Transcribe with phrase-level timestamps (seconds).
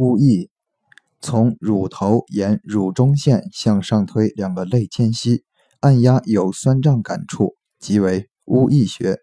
[0.00, 0.48] 乌翳，
[1.20, 5.44] 从乳头沿乳中线向上推两个肋间隙，
[5.80, 9.18] 按压有酸胀感触，即为乌翳穴。